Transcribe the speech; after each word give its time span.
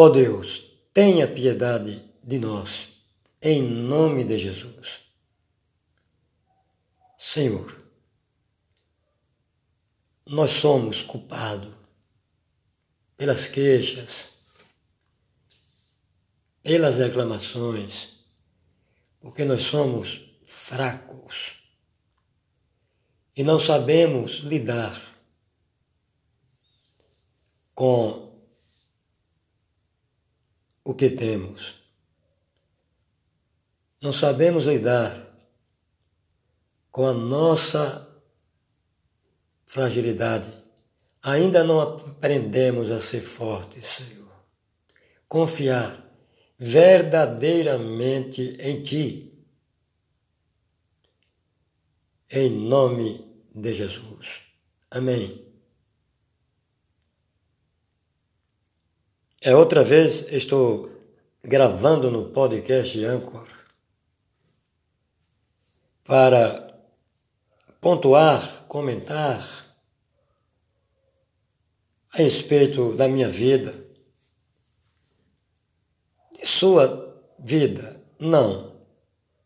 Ó 0.00 0.08
Deus, 0.08 0.62
tenha 0.92 1.26
piedade 1.26 2.08
de 2.22 2.38
nós, 2.38 2.88
em 3.42 3.60
nome 3.60 4.22
de 4.22 4.38
Jesus. 4.38 5.02
Senhor, 7.18 7.84
nós 10.24 10.52
somos 10.52 11.02
culpados 11.02 11.74
pelas 13.16 13.48
queixas, 13.48 14.28
pelas 16.62 16.98
reclamações, 16.98 18.10
porque 19.18 19.44
nós 19.44 19.64
somos 19.64 20.20
fracos 20.44 21.56
e 23.36 23.42
não 23.42 23.58
sabemos 23.58 24.44
lidar 24.44 25.02
com 27.74 28.27
o 30.88 30.94
que 30.94 31.10
temos. 31.10 31.76
Não 34.00 34.10
sabemos 34.10 34.64
lidar 34.64 35.22
com 36.90 37.06
a 37.06 37.12
nossa 37.12 38.08
fragilidade. 39.66 40.50
Ainda 41.22 41.62
não 41.62 41.78
aprendemos 41.78 42.90
a 42.90 43.02
ser 43.02 43.20
fortes, 43.20 43.86
Senhor. 43.86 44.32
Confiar 45.28 46.02
verdadeiramente 46.56 48.56
em 48.58 48.82
Ti. 48.82 49.44
Em 52.30 52.48
nome 52.48 53.30
de 53.54 53.74
Jesus. 53.74 54.40
Amém. 54.90 55.47
É 59.40 59.54
outra 59.54 59.84
vez 59.84 60.32
estou 60.32 60.90
gravando 61.44 62.10
no 62.10 62.30
podcast 62.30 63.04
Anchor 63.04 63.46
para 66.02 66.76
pontuar, 67.80 68.64
comentar 68.66 69.40
a 72.12 72.16
respeito 72.16 72.94
da 72.94 73.06
minha 73.06 73.28
vida, 73.28 73.72
sua 76.42 77.16
vida, 77.38 78.02
não, 78.18 78.74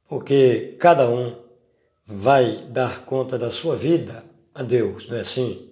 porque 0.09 0.75
cada 0.81 1.07
um 1.11 1.37
vai 2.07 2.65
dar 2.69 3.05
conta 3.05 3.37
da 3.37 3.51
sua 3.51 3.77
vida 3.77 4.25
a 4.55 4.63
Deus, 4.63 5.07
não 5.07 5.19
é 5.19 5.20
assim? 5.20 5.70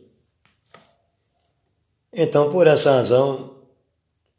Então, 2.13 2.51
por 2.51 2.67
essa 2.67 2.91
razão, 2.91 3.60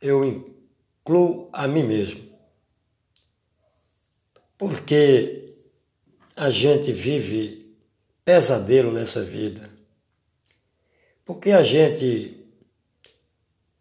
eu 0.02 0.26
incluo 0.26 1.48
a 1.54 1.68
mim 1.68 1.84
mesmo. 1.84 2.32
Porque 4.58 5.56
a 6.36 6.50
gente 6.50 6.92
vive 6.92 7.78
pesadelo 8.26 8.92
nessa 8.92 9.24
vida. 9.24 9.70
Porque 11.24 11.52
a 11.52 11.64
gente, 11.64 12.46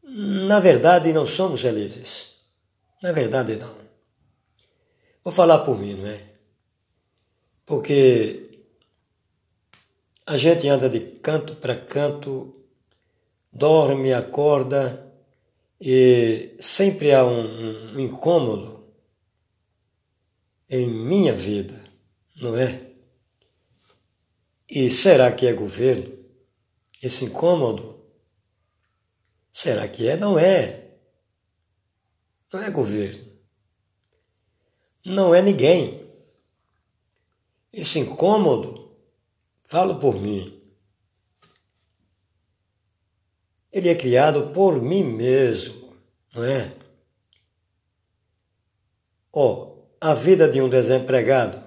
na 0.04 0.60
verdade, 0.60 1.12
não 1.12 1.26
somos 1.26 1.62
felizes. 1.62 2.34
Na 3.02 3.12
verdade, 3.12 3.56
não. 3.56 3.80
Vou 5.24 5.32
falar 5.32 5.60
por 5.60 5.78
mim, 5.78 5.94
não 5.94 6.06
é? 6.06 6.22
Porque 7.64 8.62
a 10.26 10.36
gente 10.36 10.68
anda 10.68 10.88
de 10.88 11.00
canto 11.00 11.56
para 11.56 11.76
canto, 11.76 12.54
dorme, 13.52 14.12
acorda 14.12 15.09
e 15.80 16.56
sempre 16.60 17.12
há 17.12 17.24
um, 17.24 17.94
um 17.94 18.00
incômodo 18.00 18.86
em 20.68 20.88
minha 20.88 21.32
vida, 21.32 21.82
não 22.40 22.54
é? 22.56 22.90
E 24.68 24.90
será 24.90 25.32
que 25.32 25.46
é 25.46 25.52
governo? 25.52 26.16
Esse 27.02 27.24
incômodo? 27.24 28.04
Será 29.50 29.88
que 29.88 30.06
é? 30.06 30.16
Não 30.16 30.38
é. 30.38 30.98
Não 32.52 32.62
é 32.62 32.70
governo. 32.70 33.30
Não 35.04 35.34
é 35.34 35.40
ninguém. 35.40 36.08
Esse 37.72 37.98
incômodo, 37.98 38.96
falo 39.64 39.96
por 39.98 40.20
mim, 40.20 40.59
Ele 43.72 43.88
é 43.88 43.94
criado 43.94 44.52
por 44.52 44.80
mim 44.80 45.04
mesmo, 45.04 45.94
não 46.34 46.44
é? 46.44 46.72
Ó, 49.32 49.46
oh, 49.52 49.70
a 50.00 50.14
vida 50.14 50.48
de 50.48 50.60
um 50.60 50.68
desempregado, 50.68 51.62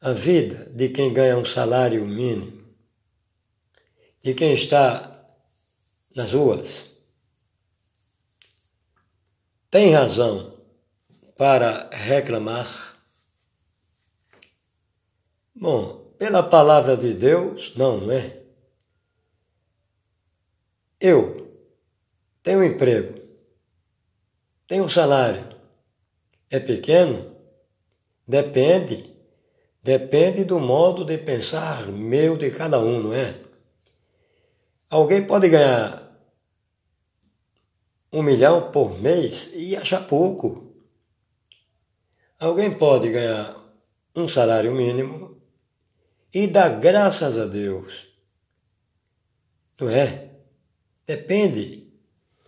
a 0.00 0.12
vida 0.12 0.66
de 0.74 0.88
quem 0.88 1.12
ganha 1.12 1.38
um 1.38 1.44
salário 1.44 2.06
mínimo, 2.06 2.60
de 4.20 4.34
quem 4.34 4.52
está 4.52 5.26
nas 6.14 6.32
ruas, 6.32 6.88
tem 9.70 9.94
razão 9.94 10.58
para 11.36 11.88
reclamar? 11.92 12.68
Bom, 15.54 16.12
pela 16.18 16.42
palavra 16.42 16.96
de 16.96 17.14
Deus, 17.14 17.74
não, 17.76 17.98
não 17.98 18.12
é? 18.12 18.39
Eu 21.00 21.50
tenho 22.42 22.58
um 22.58 22.62
emprego, 22.62 23.18
tenho 24.66 24.84
um 24.84 24.88
salário. 24.88 25.48
É 26.50 26.60
pequeno? 26.60 27.36
Depende. 28.26 29.16
Depende 29.82 30.44
do 30.44 30.60
modo 30.60 31.04
de 31.04 31.16
pensar 31.16 31.86
meu 31.86 32.36
de 32.36 32.50
cada 32.50 32.78
um, 32.78 33.00
não 33.00 33.14
é? 33.14 33.34
Alguém 34.90 35.26
pode 35.26 35.48
ganhar 35.48 36.06
um 38.12 38.22
milhão 38.22 38.70
por 38.70 39.00
mês 39.00 39.50
e 39.54 39.74
achar 39.74 40.06
pouco. 40.06 40.74
Alguém 42.38 42.76
pode 42.76 43.10
ganhar 43.10 43.56
um 44.14 44.28
salário 44.28 44.72
mínimo 44.74 45.40
e 46.34 46.46
dar 46.46 46.80
graças 46.80 47.38
a 47.38 47.46
Deus. 47.46 48.06
Não 49.80 49.88
é? 49.88 50.29
Depende 51.10 51.90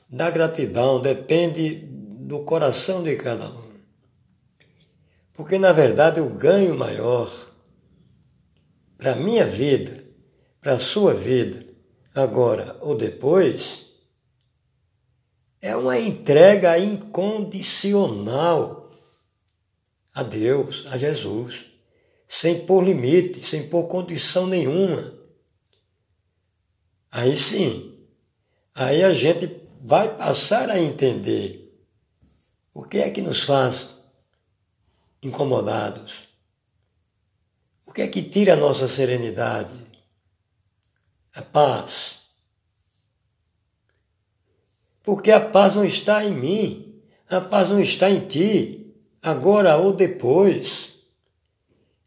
da 0.08 0.30
gratidão, 0.30 1.02
depende 1.02 1.84
do 1.84 2.44
coração 2.44 3.02
de 3.02 3.16
cada 3.16 3.50
um. 3.50 3.72
Porque, 5.32 5.58
na 5.58 5.72
verdade, 5.72 6.20
o 6.20 6.28
ganho 6.28 6.76
maior 6.76 7.28
para 8.96 9.14
a 9.14 9.16
minha 9.16 9.44
vida, 9.44 10.04
para 10.60 10.74
a 10.74 10.78
sua 10.78 11.12
vida, 11.12 11.66
agora 12.14 12.78
ou 12.80 12.94
depois, 12.94 13.84
é 15.60 15.74
uma 15.74 15.98
entrega 15.98 16.78
incondicional 16.78 18.92
a 20.14 20.22
Deus, 20.22 20.84
a 20.86 20.96
Jesus, 20.96 21.66
sem 22.28 22.64
pôr 22.64 22.84
limite, 22.84 23.44
sem 23.44 23.68
pôr 23.68 23.88
condição 23.88 24.46
nenhuma. 24.46 25.18
Aí 27.10 27.36
sim, 27.36 27.91
Aí 28.74 29.02
a 29.02 29.12
gente 29.12 29.60
vai 29.82 30.16
passar 30.16 30.70
a 30.70 30.78
entender 30.78 31.62
o 32.72 32.84
que 32.84 32.98
é 32.98 33.10
que 33.10 33.20
nos 33.20 33.42
faz 33.42 33.88
incomodados, 35.22 36.24
o 37.86 37.92
que 37.92 38.02
é 38.02 38.08
que 38.08 38.22
tira 38.22 38.54
a 38.54 38.56
nossa 38.56 38.88
serenidade, 38.88 39.74
a 41.34 41.42
paz. 41.42 42.20
Porque 45.02 45.30
a 45.30 45.40
paz 45.40 45.74
não 45.74 45.84
está 45.84 46.24
em 46.24 46.32
mim, 46.32 47.02
a 47.28 47.40
paz 47.40 47.68
não 47.68 47.80
está 47.80 48.08
em 48.08 48.26
ti, 48.26 48.94
agora 49.22 49.76
ou 49.76 49.92
depois. 49.92 50.92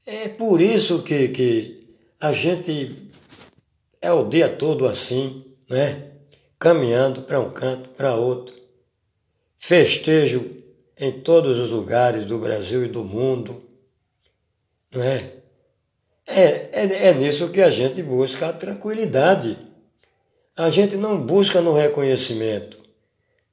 É 0.05 0.29
por 0.29 0.61
isso 0.61 1.03
que, 1.03 1.27
que 1.29 1.97
a 2.19 2.31
gente 2.33 3.11
é 4.01 4.11
o 4.11 4.27
dia 4.27 4.49
todo 4.49 4.87
assim, 4.87 5.45
né? 5.69 6.14
Caminhando 6.59 7.21
para 7.23 7.39
um 7.39 7.51
canto, 7.51 7.89
para 7.89 8.15
outro. 8.15 8.55
Festejo 9.57 10.51
em 10.97 11.11
todos 11.11 11.57
os 11.57 11.71
lugares 11.71 12.25
do 12.25 12.37
Brasil 12.39 12.85
e 12.85 12.87
do 12.87 13.03
mundo. 13.03 13.63
Não 14.91 15.03
é? 15.03 15.33
É, 16.27 16.41
é, 16.71 17.07
é 17.09 17.13
nisso 17.13 17.49
que 17.49 17.61
a 17.61 17.69
gente 17.69 18.01
busca 18.01 18.49
a 18.49 18.53
tranquilidade. 18.53 19.57
A 20.57 20.69
gente 20.69 20.95
não 20.95 21.23
busca 21.23 21.61
no 21.61 21.73
reconhecimento 21.73 22.81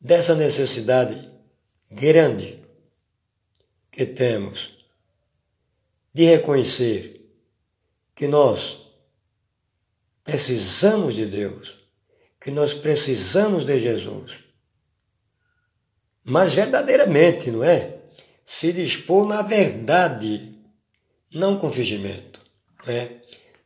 dessa 0.01 0.35
necessidade 0.35 1.31
grande 1.91 2.63
que 3.91 4.07
temos 4.07 4.73
de 6.15 6.25
reconhecer 6.25 7.29
que 8.15 8.27
nós 8.27 8.79
precisamos 10.25 11.15
de 11.15 11.27
Deus 11.27 11.82
que 12.43 12.51
nós 12.51 12.75
precisamos 12.75 13.65
de 13.65 13.79
Jesus. 13.81 14.41
mas 16.25 16.55
verdadeiramente, 16.55 17.51
não 17.51 17.65
é? 17.65 17.99
Se 18.45 18.73
dispor 18.73 19.27
na 19.27 19.43
verdade, 19.43 20.57
não 21.33 21.59
com 21.59 21.71
fingimento, 21.71 22.41
né? 22.87 23.21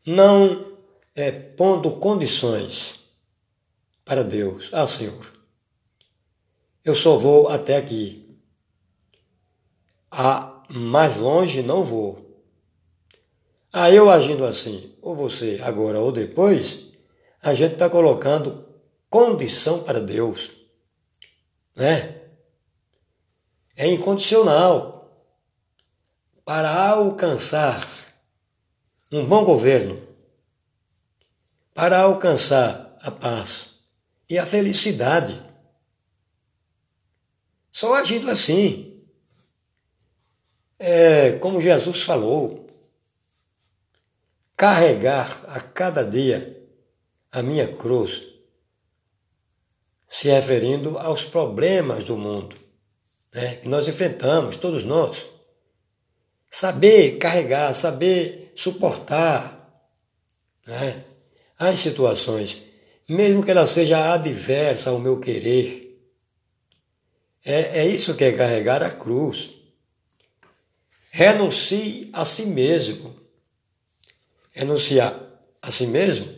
não 0.06 0.78
é, 1.14 1.30
pondo 1.30 1.90
condições 1.92 3.00
para 4.04 4.22
Deus. 4.22 4.70
Ah, 4.72 4.86
Senhor, 4.86 5.32
eu 6.84 6.94
só 6.94 7.16
vou 7.18 7.48
até 7.48 7.76
aqui. 7.76 8.38
A 10.10 10.64
mais 10.70 11.16
longe 11.16 11.62
não 11.62 11.84
vou. 11.84 12.42
Ah, 13.72 13.90
eu 13.90 14.08
agindo 14.08 14.44
assim, 14.44 14.94
ou 15.02 15.14
você 15.14 15.58
agora 15.62 15.98
ou 15.98 16.12
depois, 16.12 16.86
a 17.42 17.52
gente 17.52 17.74
está 17.74 17.90
colocando 17.90 18.65
condição 19.16 19.82
para 19.82 19.98
Deus. 19.98 20.50
Né? 21.74 22.20
É 23.74 23.88
incondicional. 23.88 24.94
Para 26.44 26.90
alcançar 26.90 27.88
um 29.10 29.24
bom 29.24 29.42
governo, 29.42 30.06
para 31.72 32.00
alcançar 32.00 32.96
a 33.00 33.10
paz 33.10 33.68
e 34.28 34.38
a 34.38 34.44
felicidade. 34.44 35.42
Só 37.72 37.94
agindo 37.94 38.30
assim. 38.30 39.02
É, 40.78 41.32
como 41.38 41.60
Jesus 41.60 42.02
falou, 42.02 42.66
carregar 44.54 45.42
a 45.48 45.58
cada 45.58 46.04
dia 46.04 46.62
a 47.32 47.42
minha 47.42 47.66
cruz, 47.66 48.35
se 50.16 50.28
referindo 50.28 50.96
aos 50.96 51.24
problemas 51.24 52.02
do 52.02 52.16
mundo 52.16 52.56
né, 53.34 53.56
que 53.56 53.68
nós 53.68 53.86
enfrentamos, 53.86 54.56
todos 54.56 54.82
nós. 54.82 55.26
Saber 56.48 57.18
carregar, 57.18 57.74
saber 57.74 58.50
suportar 58.56 59.84
né, 60.66 61.04
as 61.58 61.80
situações, 61.80 62.62
mesmo 63.06 63.44
que 63.44 63.50
ela 63.50 63.66
seja 63.66 64.14
adversa 64.14 64.88
ao 64.88 64.98
meu 64.98 65.20
querer. 65.20 66.00
É, 67.44 67.80
é 67.80 67.86
isso 67.86 68.14
que 68.14 68.24
é 68.24 68.32
carregar 68.32 68.82
a 68.82 68.90
cruz. 68.90 69.50
Renuncie 71.10 72.08
a 72.14 72.24
si 72.24 72.46
mesmo. 72.46 73.14
Renunciar 74.52 75.20
a 75.60 75.70
si 75.70 75.86
mesmo 75.86 76.34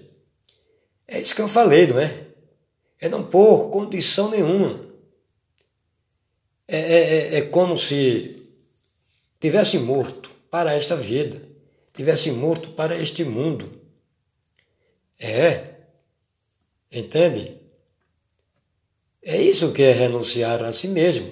é 1.09 1.21
isso 1.21 1.35
que 1.35 1.41
eu 1.41 1.49
falei, 1.49 1.87
não 1.87 1.99
é? 1.99 2.28
É 3.01 3.09
não 3.09 3.25
pôr 3.25 3.71
condição 3.71 4.31
nenhuma. 4.31 4.87
É, 6.67 6.79
é, 6.79 7.01
é, 7.01 7.37
é 7.37 7.43
como 7.43 7.79
se 7.79 8.49
tivesse 9.41 9.79
morto 9.79 10.31
para 10.51 10.75
esta 10.75 10.97
vida, 10.97 11.41
tivesse 11.93 12.31
morto 12.31 12.71
para 12.71 12.97
este 12.97 13.25
mundo. 13.25 13.81
É. 15.19 15.77
Entende? 16.91 17.59
É 19.23 19.41
isso 19.41 19.73
que 19.73 19.83
é 19.83 19.93
renunciar 19.93 20.63
a 20.63 20.73
si 20.73 20.89
mesmo. 20.89 21.31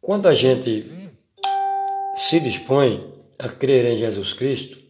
Quando 0.00 0.26
a 0.26 0.34
gente 0.34 0.90
se 2.14 2.40
dispõe 2.40 3.14
a 3.38 3.48
crer 3.48 3.84
em 3.84 3.98
Jesus 3.98 4.32
Cristo, 4.32 4.82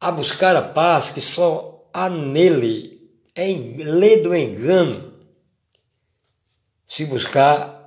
a 0.00 0.10
buscar 0.12 0.54
a 0.54 0.62
paz 0.62 1.10
que 1.10 1.20
só 1.20 1.77
há 1.92 2.08
nele, 2.08 3.10
é 3.34 3.46
lê 3.46 4.18
do 4.18 4.34
engano, 4.34 5.14
se 6.84 7.04
buscar 7.04 7.78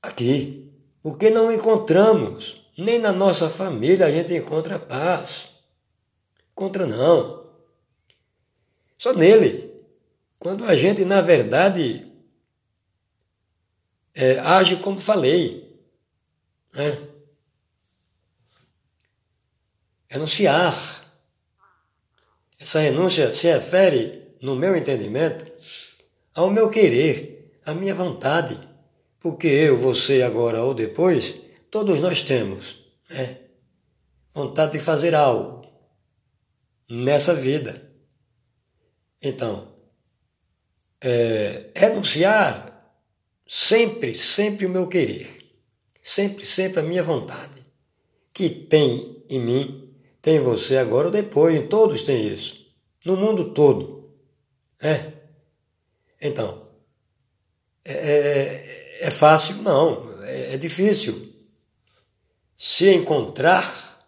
aqui, 0.00 0.72
porque 1.02 1.30
não 1.30 1.52
encontramos, 1.52 2.64
nem 2.76 2.98
na 2.98 3.12
nossa 3.12 3.50
família 3.50 4.06
a 4.06 4.10
gente 4.10 4.34
encontra 4.34 4.78
paz. 4.78 5.50
Encontra 6.52 6.86
não. 6.86 7.50
Só 8.96 9.12
nele. 9.12 9.72
Quando 10.38 10.64
a 10.64 10.76
gente, 10.76 11.04
na 11.04 11.20
verdade, 11.20 12.10
é, 14.14 14.38
age 14.38 14.76
como 14.76 14.98
falei. 14.98 15.80
Né? 16.72 17.08
Renunciar. 20.08 21.01
Essa 22.62 22.80
renúncia 22.80 23.34
se 23.34 23.48
refere, 23.48 24.22
no 24.40 24.54
meu 24.54 24.76
entendimento, 24.76 25.44
ao 26.34 26.50
meu 26.50 26.70
querer 26.70 27.60
a 27.64 27.74
minha 27.74 27.94
vontade, 27.94 28.58
porque 29.20 29.46
eu, 29.46 29.78
você, 29.78 30.22
agora 30.22 30.62
ou 30.62 30.72
depois, 30.72 31.34
todos 31.70 32.00
nós 32.00 32.22
temos 32.22 32.76
né? 33.10 33.38
vontade 34.32 34.72
de 34.72 34.78
fazer 34.78 35.14
algo 35.14 35.62
nessa 36.88 37.34
vida. 37.34 37.90
Então, 39.20 39.72
é, 41.00 41.70
renunciar 41.74 42.96
sempre, 43.46 44.14
sempre 44.14 44.66
o 44.66 44.70
meu 44.70 44.88
querer, 44.88 45.28
sempre, 46.00 46.46
sempre 46.46 46.80
a 46.80 46.84
minha 46.84 47.02
vontade, 47.02 47.60
que 48.32 48.48
tem 48.48 49.24
em 49.28 49.40
mim, 49.40 49.81
tem 50.22 50.36
em 50.36 50.40
você 50.40 50.76
agora 50.76 51.08
ou 51.08 51.12
depois, 51.12 51.68
todos 51.68 52.04
têm 52.04 52.28
isso, 52.28 52.64
no 53.04 53.16
mundo 53.16 53.52
todo. 53.52 54.08
É? 54.80 55.12
Então, 56.20 56.62
é, 57.84 57.92
é, 57.92 58.98
é 59.08 59.10
fácil? 59.10 59.56
Não, 59.56 60.14
é, 60.22 60.54
é 60.54 60.56
difícil. 60.56 61.30
Se 62.56 62.88
encontrar 62.94 64.06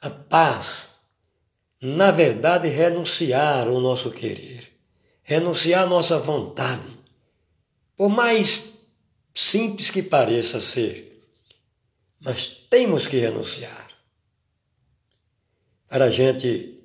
a 0.00 0.08
paz, 0.08 0.88
na 1.80 2.10
verdade, 2.10 2.68
renunciar 2.68 3.68
ao 3.68 3.80
nosso 3.80 4.10
querer, 4.10 4.72
renunciar 5.22 5.84
à 5.84 5.86
nossa 5.86 6.18
vontade, 6.18 6.88
por 7.94 8.08
mais 8.08 8.62
simples 9.34 9.90
que 9.90 10.02
pareça 10.02 10.58
ser, 10.58 11.22
mas 12.20 12.48
temos 12.70 13.06
que 13.06 13.18
renunciar 13.18 13.87
para 15.88 16.04
a 16.04 16.10
gente 16.10 16.82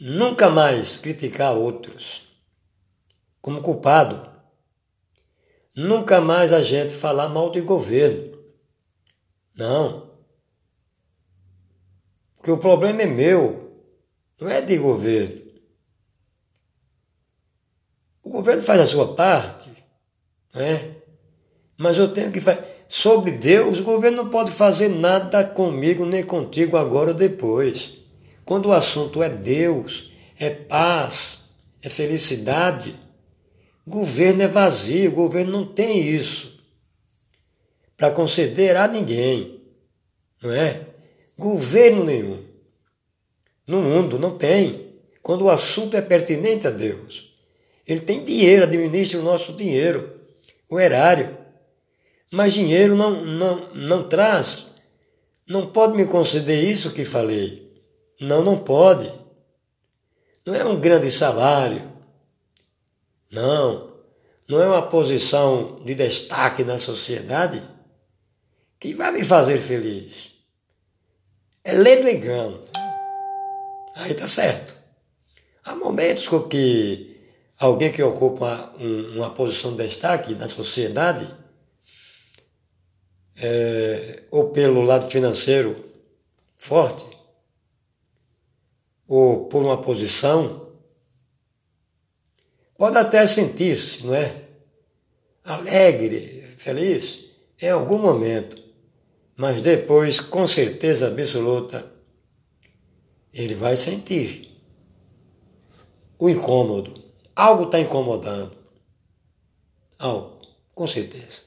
nunca 0.00 0.48
mais 0.48 0.96
criticar 0.96 1.56
outros 1.56 2.22
como 3.40 3.60
culpado 3.60 4.34
Nunca 5.74 6.20
mais 6.20 6.52
a 6.52 6.62
gente 6.62 6.94
falar 6.94 7.28
mal 7.28 7.50
de 7.50 7.60
governo. 7.60 8.38
Não. 9.56 10.14
Porque 12.36 12.50
o 12.50 12.58
problema 12.58 13.02
é 13.02 13.06
meu, 13.06 13.82
não 14.40 14.48
é 14.48 14.60
de 14.60 14.76
governo. 14.78 15.42
O 18.22 18.30
governo 18.30 18.62
faz 18.62 18.80
a 18.80 18.86
sua 18.86 19.14
parte, 19.14 19.68
né? 20.54 20.96
mas 21.76 21.98
eu 21.98 22.12
tenho 22.12 22.30
que 22.30 22.40
fazer. 22.40 22.73
Sobre 22.96 23.32
Deus, 23.32 23.80
o 23.80 23.82
governo 23.82 24.18
não 24.18 24.30
pode 24.30 24.52
fazer 24.52 24.88
nada 24.88 25.42
comigo 25.42 26.06
nem 26.06 26.22
contigo 26.22 26.76
agora 26.76 27.10
ou 27.10 27.16
depois. 27.16 27.94
Quando 28.44 28.66
o 28.66 28.72
assunto 28.72 29.20
é 29.20 29.28
Deus, 29.28 30.12
é 30.38 30.48
paz, 30.48 31.40
é 31.82 31.90
felicidade, 31.90 32.94
Governo 33.84 34.42
é 34.42 34.48
vazio, 34.48 35.10
o 35.10 35.14
governo 35.14 35.50
não 35.50 35.66
tem 35.66 36.08
isso 36.08 36.64
para 37.96 38.12
conceder 38.12 38.76
a 38.76 38.86
ninguém, 38.86 39.60
não 40.40 40.52
é? 40.52 40.86
Governo 41.36 42.04
nenhum 42.04 42.44
no 43.66 43.82
mundo 43.82 44.20
não 44.20 44.38
tem. 44.38 44.94
Quando 45.20 45.46
o 45.46 45.50
assunto 45.50 45.96
é 45.96 46.00
pertinente 46.00 46.66
a 46.66 46.70
Deus, 46.70 47.34
ele 47.88 48.00
tem 48.00 48.24
dinheiro, 48.24 48.62
administra 48.62 49.18
o 49.18 49.24
nosso 49.24 49.52
dinheiro, 49.52 50.20
o 50.70 50.78
erário. 50.78 51.43
Mas 52.34 52.52
dinheiro 52.52 52.96
não, 52.96 53.24
não, 53.24 53.72
não 53.74 54.08
traz, 54.08 54.66
não 55.46 55.68
pode 55.68 55.96
me 55.96 56.04
conceder 56.04 56.64
isso 56.64 56.90
que 56.90 57.04
falei. 57.04 57.72
Não, 58.20 58.42
não 58.42 58.58
pode. 58.58 59.08
Não 60.44 60.52
é 60.52 60.64
um 60.64 60.80
grande 60.80 61.12
salário, 61.12 61.92
não, 63.30 63.94
não 64.48 64.60
é 64.60 64.66
uma 64.66 64.82
posição 64.82 65.80
de 65.84 65.94
destaque 65.94 66.64
na 66.64 66.76
sociedade 66.76 67.62
que 68.80 68.94
vai 68.94 69.12
me 69.12 69.22
fazer 69.22 69.60
feliz. 69.60 70.32
É 71.62 71.72
ler 71.72 72.02
do 72.02 72.10
engano. 72.10 72.60
Aí 73.94 74.12
tá 74.12 74.26
certo. 74.26 74.74
Há 75.64 75.76
momentos 75.76 76.26
com 76.26 76.42
que 76.42 77.16
alguém 77.60 77.92
que 77.92 78.02
ocupa 78.02 78.74
uma 79.14 79.30
posição 79.30 79.76
de 79.76 79.86
destaque 79.86 80.34
na 80.34 80.48
sociedade, 80.48 81.43
é, 83.36 84.22
ou 84.30 84.50
pelo 84.50 84.82
lado 84.82 85.10
financeiro 85.10 85.84
forte, 86.54 87.04
ou 89.06 89.46
por 89.46 89.62
uma 89.62 89.80
posição 89.80 90.64
Pode 92.76 92.98
até 92.98 93.24
sentir-se, 93.26 94.04
não 94.04 94.14
é? 94.14 94.42
Alegre, 95.44 96.44
feliz, 96.56 97.24
em 97.60 97.70
algum 97.70 97.98
momento. 97.98 98.62
Mas 99.36 99.60
depois, 99.60 100.20
com 100.20 100.46
certeza 100.46 101.06
absoluta, 101.06 101.92
ele 103.32 103.54
vai 103.54 103.76
sentir 103.76 104.60
o 106.18 106.28
incômodo. 106.28 107.02
Algo 107.34 107.64
está 107.64 107.80
incomodando. 107.80 108.56
Algo, 109.98 110.40
com 110.74 110.86
certeza. 110.86 111.43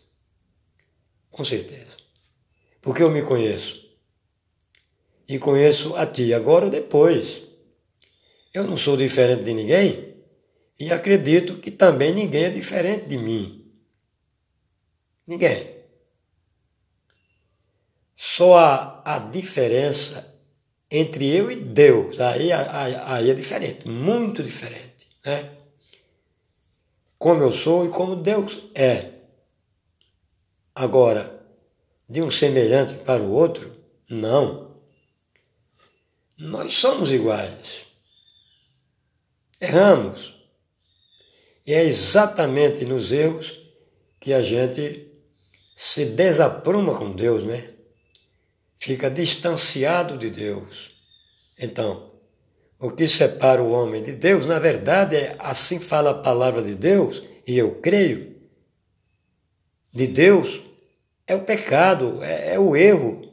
Com 1.31 1.43
certeza. 1.43 1.97
Porque 2.81 3.03
eu 3.03 3.11
me 3.11 3.21
conheço. 3.21 3.85
E 5.27 5.37
conheço 5.37 5.95
a 5.95 6.05
ti, 6.05 6.33
agora 6.33 6.65
ou 6.65 6.71
depois. 6.71 7.41
Eu 8.53 8.63
não 8.63 8.77
sou 8.77 8.95
diferente 8.95 9.43
de 9.43 9.53
ninguém 9.53 10.15
e 10.79 10.91
acredito 10.91 11.57
que 11.57 11.71
também 11.71 12.13
ninguém 12.13 12.45
é 12.45 12.49
diferente 12.49 13.07
de 13.07 13.17
mim. 13.17 13.71
Ninguém. 15.25 15.75
Só 18.15 18.57
há 18.57 19.03
a 19.05 19.19
diferença 19.19 20.35
entre 20.89 21.27
eu 21.35 21.51
e 21.51 21.55
Deus. 21.55 22.19
Aí, 22.19 22.51
aí, 22.51 22.95
aí 22.95 23.29
é 23.29 23.33
diferente, 23.33 23.87
muito 23.87 24.41
diferente. 24.41 25.07
Né? 25.25 25.51
Como 27.17 27.41
eu 27.41 27.51
sou 27.51 27.85
e 27.85 27.89
como 27.89 28.15
Deus 28.15 28.59
é. 28.73 29.16
Agora, 30.79 31.43
de 32.07 32.21
um 32.21 32.29
semelhante 32.29 32.93
para 32.93 33.19
o 33.19 33.31
outro, 33.31 33.75
não. 34.07 34.75
Nós 36.37 36.73
somos 36.73 37.11
iguais. 37.11 37.87
Erramos. 39.59 40.35
E 41.65 41.73
é 41.73 41.83
exatamente 41.83 42.85
nos 42.85 43.11
erros 43.11 43.59
que 44.19 44.31
a 44.31 44.43
gente 44.43 45.11
se 45.75 46.05
desapruma 46.05 46.95
com 46.95 47.11
Deus, 47.11 47.43
né? 47.43 47.71
Fica 48.77 49.09
distanciado 49.09 50.15
de 50.15 50.29
Deus. 50.29 50.91
Então, 51.57 52.13
o 52.79 52.91
que 52.91 53.07
separa 53.07 53.63
o 53.63 53.71
homem 53.71 54.03
de 54.03 54.11
Deus, 54.11 54.45
na 54.45 54.59
verdade, 54.59 55.15
é 55.15 55.35
assim 55.39 55.79
fala 55.79 56.11
a 56.11 56.21
palavra 56.21 56.61
de 56.61 56.75
Deus, 56.75 57.23
e 57.47 57.57
eu 57.57 57.81
creio, 57.81 58.37
de 59.91 60.05
Deus, 60.05 60.66
é 61.27 61.35
o 61.35 61.43
pecado, 61.43 62.23
é, 62.23 62.55
é 62.55 62.59
o 62.59 62.75
erro, 62.75 63.29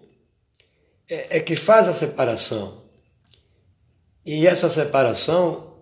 é, 1.09 1.39
é 1.39 1.41
que 1.41 1.55
faz 1.55 1.87
a 1.87 1.95
separação. 1.95 2.83
E 4.27 4.47
essa 4.47 4.69
separação 4.69 5.75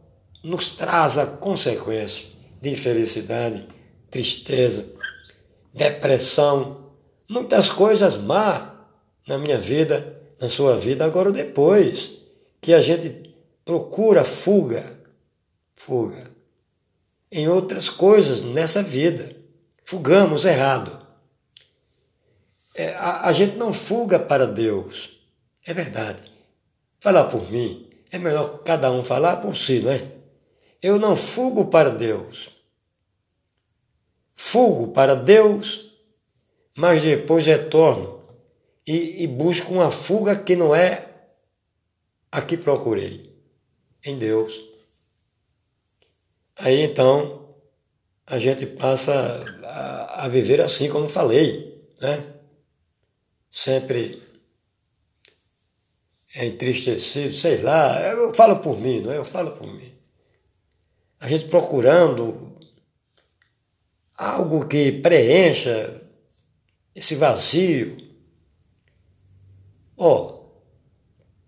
nos 0.44 0.68
traz 0.68 1.16
a 1.16 1.26
consequência 1.26 2.26
de 2.60 2.70
infelicidade, 2.70 3.66
tristeza, 4.10 4.86
depressão, 5.72 6.92
muitas 7.28 7.70
coisas 7.70 8.16
má 8.16 8.86
na 9.26 9.38
minha 9.38 9.58
vida, 9.58 10.20
na 10.40 10.48
sua 10.48 10.76
vida, 10.76 11.04
agora 11.04 11.28
ou 11.28 11.34
depois, 11.34 12.10
que 12.60 12.74
a 12.74 12.82
gente 12.82 13.34
procura 13.64 14.24
fuga, 14.24 14.98
fuga, 15.74 16.30
em 17.30 17.48
outras 17.48 17.88
coisas 17.88 18.42
nessa 18.42 18.82
vida. 18.82 19.34
Fugamos 19.84 20.44
errado. 20.44 21.01
É, 22.74 22.94
a, 22.94 23.28
a 23.28 23.32
gente 23.32 23.56
não 23.56 23.72
fuga 23.72 24.18
para 24.18 24.46
Deus. 24.46 25.10
É 25.66 25.74
verdade. 25.74 26.22
Falar 27.00 27.24
por 27.24 27.50
mim, 27.50 27.90
é 28.10 28.18
melhor 28.18 28.62
cada 28.62 28.90
um 28.90 29.04
falar 29.04 29.36
por 29.36 29.56
si, 29.56 29.80
não 29.80 29.90
é? 29.90 30.06
Eu 30.80 30.98
não 30.98 31.16
fugo 31.16 31.66
para 31.66 31.90
Deus. 31.90 32.50
Fugo 34.34 34.92
para 34.92 35.14
Deus, 35.14 35.92
mas 36.76 37.02
depois 37.02 37.46
retorno 37.46 38.22
e, 38.86 39.22
e 39.22 39.26
busco 39.26 39.72
uma 39.72 39.90
fuga 39.90 40.36
que 40.36 40.56
não 40.56 40.74
é 40.74 41.08
a 42.30 42.42
que 42.42 42.56
procurei 42.56 43.32
em 44.04 44.18
Deus. 44.18 44.52
Aí 46.58 46.80
então 46.80 47.54
a 48.26 48.38
gente 48.38 48.66
passa 48.66 49.12
a, 49.64 50.24
a 50.24 50.28
viver 50.28 50.60
assim 50.60 50.88
como 50.88 51.08
falei, 51.08 51.92
né? 52.00 52.31
Sempre 53.52 54.20
entristecido, 56.34 57.32
sei 57.32 57.62
lá, 57.62 58.00
eu 58.00 58.34
falo 58.34 58.56
por 58.56 58.80
mim, 58.80 59.02
não 59.02 59.12
é? 59.12 59.18
Eu 59.18 59.24
falo 59.24 59.52
por 59.52 59.72
mim 59.72 59.92
a 61.22 61.28
gente 61.28 61.44
procurando 61.44 62.58
algo 64.18 64.66
que 64.66 64.90
preencha 64.90 66.02
esse 66.92 67.14
vazio. 67.14 67.96
Ó, 69.96 70.16
oh, 70.16 70.62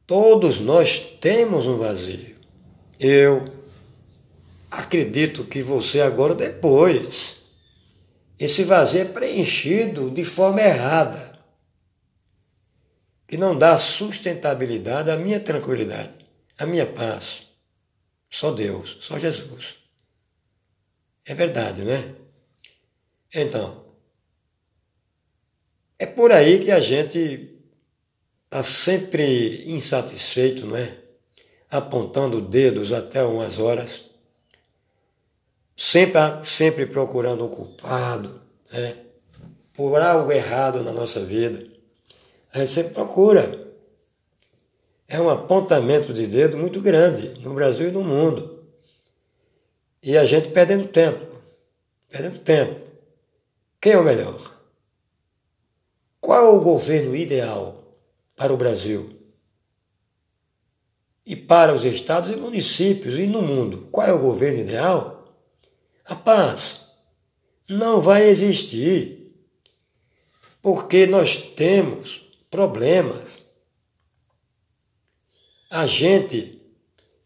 todos 0.06 0.61
nós 0.61 1.00
temos 1.20 1.66
um 1.66 1.76
vazio. 1.76 2.37
Eu 3.00 3.52
acredito 4.70 5.42
que 5.44 5.61
você 5.61 6.00
agora 6.00 6.37
depois. 6.37 7.37
Esse 8.38 8.62
vazio 8.62 9.00
é 9.00 9.04
preenchido 9.04 10.08
de 10.08 10.25
forma 10.25 10.61
errada, 10.61 11.33
que 13.34 13.38
não 13.38 13.58
dá 13.58 13.76
sustentabilidade 13.76 15.10
à 15.10 15.16
minha 15.16 15.40
tranquilidade, 15.40 16.24
à 16.56 16.64
minha 16.64 16.86
paz. 16.86 17.48
Só 18.30 18.52
Deus, 18.52 18.96
só 19.00 19.18
Jesus. 19.18 19.74
É 21.26 21.34
verdade, 21.34 21.82
não 21.82 21.90
é? 21.90 22.14
Então, 23.34 23.86
é 25.98 26.06
por 26.06 26.30
aí 26.30 26.60
que 26.60 26.70
a 26.70 26.78
gente 26.78 27.58
está 28.44 28.62
sempre 28.62 29.68
insatisfeito, 29.68 30.64
não 30.64 30.76
é? 30.76 30.96
Apontando 31.68 32.40
dedos 32.40 32.92
até 32.92 33.24
umas 33.24 33.58
horas, 33.58 34.04
sempre, 35.76 36.20
sempre 36.40 36.86
procurando 36.86 37.46
um 37.46 37.50
culpado, 37.50 38.40
né? 38.72 38.96
por 39.72 40.00
algo 40.00 40.30
errado 40.30 40.84
na 40.84 40.92
nossa 40.92 41.18
vida. 41.24 41.74
A 42.54 42.61
gente 42.61 42.70
sempre 42.70 42.94
procura 42.94 43.64
é 45.08 45.20
um 45.20 45.28
apontamento 45.28 46.14
de 46.14 46.25
dedo 46.25 46.56
muito 46.56 46.80
grande 46.80 47.37
no 47.40 47.52
Brasil 47.52 47.88
e 47.88 47.90
no 47.90 48.04
mundo. 48.04 48.64
E 50.00 50.16
a 50.16 50.25
gente 50.25 50.50
perdendo 50.50 50.87
tempo, 50.87 51.26
perdendo 52.08 52.38
tempo. 52.38 52.80
Quem 53.80 53.94
é 53.94 53.99
o 53.99 54.04
melhor? 54.04 54.54
Qual 56.20 56.46
é 56.46 56.49
o 56.49 56.61
governo 56.61 57.16
ideal 57.16 57.99
para 58.37 58.52
o 58.52 58.56
Brasil? 58.56 59.12
E 61.26 61.34
para 61.34 61.75
os 61.75 61.84
estados 61.84 62.30
e 62.30 62.37
municípios 62.37 63.18
e 63.18 63.26
no 63.26 63.42
mundo? 63.42 63.88
Qual 63.90 64.06
é 64.06 64.12
o 64.12 64.20
governo 64.20 64.61
ideal? 64.61 65.34
A 66.04 66.14
paz 66.14 66.82
não 67.68 68.00
vai 68.00 68.28
existir, 68.28 69.34
porque 70.62 71.06
nós 71.06 71.37
temos 71.37 72.24
problemas 72.54 73.42
a 75.68 75.88
gente 75.88 76.62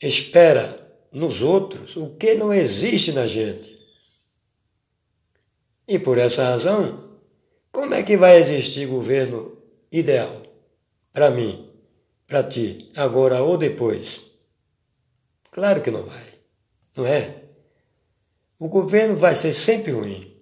espera 0.00 0.90
nos 1.12 1.42
outros 1.42 1.96
o 1.96 2.16
que 2.16 2.34
não 2.34 2.50
existe 2.50 3.12
na 3.12 3.26
gente. 3.26 3.78
E 5.86 5.98
por 5.98 6.16
essa 6.16 6.44
razão, 6.44 7.20
como 7.70 7.92
é 7.92 8.02
que 8.02 8.16
vai 8.16 8.38
existir 8.38 8.86
governo 8.86 9.58
ideal 9.92 10.44
para 11.12 11.30
mim, 11.30 11.70
para 12.26 12.42
ti, 12.42 12.88
agora 12.96 13.42
ou 13.42 13.58
depois? 13.58 14.22
Claro 15.50 15.82
que 15.82 15.90
não 15.90 16.04
vai, 16.04 16.26
não 16.96 17.04
é? 17.04 17.42
O 18.58 18.66
governo 18.66 19.18
vai 19.18 19.34
ser 19.34 19.52
sempre 19.52 19.92
ruim. 19.92 20.34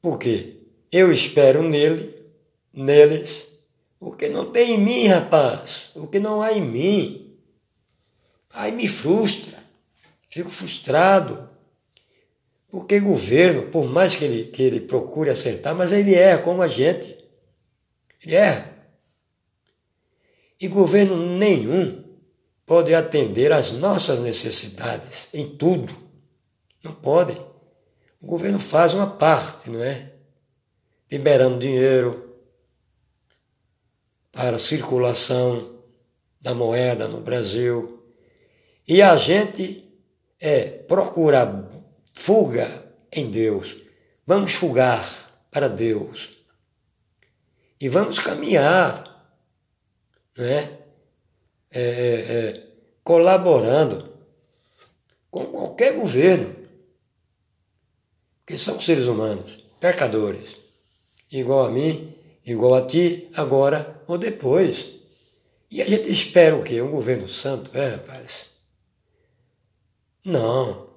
Por 0.00 0.16
quê? 0.16 0.60
Eu 0.92 1.10
espero 1.12 1.60
nele, 1.60 2.24
neles, 2.72 3.53
o 4.04 4.14
que 4.14 4.28
não 4.28 4.52
tem 4.52 4.74
em 4.74 4.78
mim, 4.78 5.06
rapaz, 5.06 5.90
o 5.94 6.06
que 6.06 6.20
não 6.20 6.42
há 6.42 6.52
em 6.52 6.60
mim. 6.60 7.38
Aí 8.52 8.70
me 8.70 8.86
frustra, 8.86 9.56
fico 10.28 10.50
frustrado. 10.50 11.48
Porque 12.68 13.00
governo, 13.00 13.62
por 13.70 13.86
mais 13.86 14.14
que 14.14 14.24
ele, 14.24 14.44
que 14.44 14.62
ele 14.62 14.80
procure 14.80 15.30
acertar, 15.30 15.74
mas 15.74 15.90
ele 15.90 16.14
erra 16.14 16.42
como 16.42 16.60
a 16.60 16.68
gente. 16.68 17.16
Ele 18.22 18.34
erra. 18.34 18.76
E 20.60 20.68
governo 20.68 21.16
nenhum 21.16 22.04
pode 22.66 22.94
atender 22.94 23.52
às 23.52 23.72
nossas 23.72 24.20
necessidades 24.20 25.28
em 25.32 25.56
tudo. 25.56 25.96
Não 26.82 26.92
pode. 26.92 27.40
O 28.20 28.26
governo 28.26 28.58
faz 28.58 28.92
uma 28.92 29.06
parte, 29.06 29.70
não 29.70 29.82
é? 29.82 30.12
Liberando 31.10 31.58
dinheiro, 31.58 32.23
para 34.34 34.56
a 34.56 34.58
circulação 34.58 35.78
da 36.40 36.52
moeda 36.52 37.06
no 37.06 37.20
Brasil. 37.20 38.02
E 38.86 39.00
a 39.00 39.16
gente 39.16 39.88
é 40.40 40.64
procurar 40.64 41.70
fuga 42.12 42.92
em 43.12 43.30
Deus. 43.30 43.76
Vamos 44.26 44.52
fugar 44.52 45.08
para 45.50 45.68
Deus. 45.68 46.36
E 47.80 47.88
vamos 47.88 48.18
caminhar, 48.18 49.32
né? 50.36 50.80
É, 51.70 51.80
é, 51.80 52.66
colaborando 53.02 54.12
com 55.30 55.46
qualquer 55.46 55.94
governo, 55.94 56.54
que 58.46 58.56
são 58.56 58.80
seres 58.80 59.06
humanos, 59.06 59.64
pecadores, 59.80 60.56
igual 61.30 61.66
a 61.66 61.70
mim, 61.70 62.14
igual 62.46 62.74
a 62.74 62.86
ti, 62.86 63.28
agora 63.34 63.93
ou 64.06 64.18
depois. 64.18 64.86
E 65.70 65.82
a 65.82 65.84
gente 65.84 66.10
espera 66.10 66.54
o 66.56 66.62
quê? 66.62 66.80
Um 66.80 66.90
governo 66.90 67.28
santo? 67.28 67.76
É, 67.76 67.88
rapaz. 67.88 68.46
Não, 70.24 70.88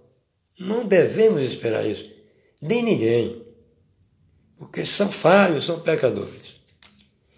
não 0.58 0.86
devemos 0.86 1.42
esperar 1.42 1.86
isso 1.86 2.10
de 2.62 2.82
ninguém, 2.82 3.46
porque 4.56 4.86
são 4.86 5.12
falhos, 5.12 5.66
são 5.66 5.80
pecadores, 5.80 6.60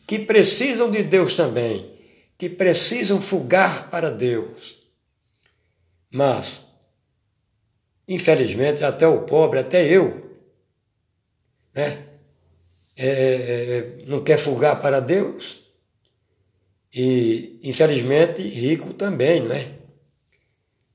que 0.05 0.19
precisam 0.19 0.89
de 0.91 1.03
Deus 1.03 1.33
também, 1.33 1.97
que 2.37 2.47
precisam 2.49 3.19
fugar 3.19 3.89
para 3.89 4.09
Deus. 4.09 4.77
Mas, 6.11 6.61
infelizmente, 8.07 8.83
até 8.83 9.07
o 9.07 9.23
pobre, 9.23 9.59
até 9.59 9.85
eu, 9.85 10.37
né, 11.73 12.05
é, 12.95 13.07
é, 13.07 13.77
é 13.77 14.05
não 14.05 14.23
quer 14.23 14.37
fugar 14.37 14.81
para 14.81 14.99
Deus 14.99 15.58
e, 16.93 17.59
infelizmente, 17.63 18.41
rico 18.41 18.93
também, 18.93 19.41
não 19.41 19.55
é? 19.55 19.79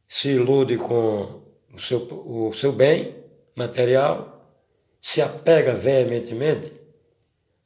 Se 0.09 0.29
ilude 0.31 0.77
com 0.77 1.43
o 1.73 1.79
seu, 1.79 2.01
o 2.27 2.53
seu 2.53 2.73
bem 2.73 3.15
material, 3.57 4.35
se 5.01 5.21
apega 5.21 5.75
veementemente 5.75 6.73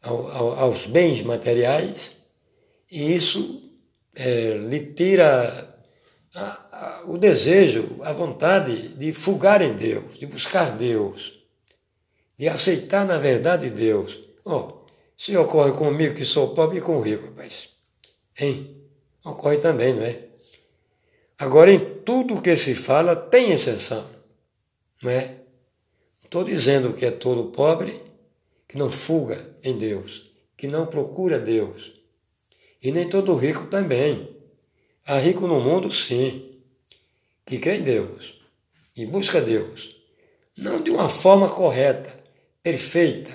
ao, 0.03 0.31
ao, 0.31 0.59
aos 0.61 0.87
bens 0.87 1.23
materiais, 1.23 2.13
e 2.91 3.15
isso 3.15 3.73
é, 4.15 4.57
lhe 4.57 4.93
tira 4.93 5.77
a, 6.35 6.41
a, 6.41 7.05
o 7.07 7.19
desejo, 7.19 8.01
a 8.03 8.13
vontade 8.13 8.89
de 8.89 9.13
fugar 9.13 9.63
em 9.63 9.75
Deus, 9.75 10.19
de 10.19 10.27
buscar 10.27 10.77
Deus, 10.77 11.39
de 12.37 12.49
aceitar 12.49 13.07
na 13.07 13.19
verdade 13.19 13.71
Deus. 13.71 14.19
Oh, 14.45 14.85
se 15.17 15.37
ocorre 15.37 15.73
comigo 15.73 16.15
que 16.15 16.25
sou 16.25 16.55
pobre 16.55 16.79
e 16.79 16.81
com 16.81 17.01
rico, 17.01 17.27
rapaz. 17.27 17.78
Hein? 18.39 18.77
Ocorre 19.25 19.59
também, 19.59 19.93
não 19.93 20.03
é? 20.03 20.25
Agora, 21.39 21.71
em 21.71 21.79
tudo 22.03 22.43
que 22.43 22.55
se 22.57 22.75
fala, 22.75 23.15
tem 23.15 23.53
exceção, 23.53 24.09
não 25.03 25.11
é? 25.11 25.37
Estou 26.25 26.45
dizendo 26.45 26.93
que 26.93 27.07
é 27.07 27.11
todo 27.11 27.53
pobre 27.53 28.01
que 28.67 28.77
não 28.77 28.91
fuga 28.91 29.55
em 29.63 29.77
Deus, 29.79 30.31
que 30.57 30.67
não 30.67 30.87
procura 30.87 31.39
Deus. 31.39 31.93
E 32.83 32.93
nem 32.93 33.09
todo 33.09 33.35
rico 33.35 33.67
também. 33.69 34.37
Há 35.07 35.19
rico 35.19 35.47
no 35.47 35.61
mundo, 35.61 35.91
sim, 35.91 36.61
que 37.47 37.59
crê 37.59 37.79
em 37.79 37.83
Deus 37.83 38.39
e 38.95 39.07
busca 39.07 39.41
Deus. 39.41 39.97
Não 40.57 40.83
de 40.83 40.91
uma 40.91 41.09
forma 41.09 41.49
correta, 41.49 42.13
perfeita, 42.63 43.31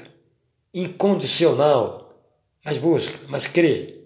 incondicional, 0.73 2.13
mas 2.63 2.77
busca, 2.77 3.17
mas 3.27 3.47
crê. 3.47 4.02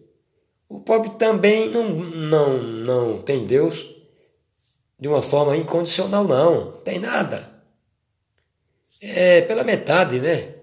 O 0.70 0.82
pobre 0.82 1.12
também 1.12 1.70
não, 1.70 1.90
não, 1.90 2.62
não 2.62 3.22
tem 3.22 3.46
Deus 3.46 3.86
de 5.00 5.08
uma 5.08 5.22
forma 5.22 5.56
incondicional, 5.56 6.26
não. 6.26 6.72
Tem 6.82 7.00
nada. 7.00 7.56
É 9.02 9.42
pela 9.42 9.64
metade, 9.64 10.20
né? 10.20 10.56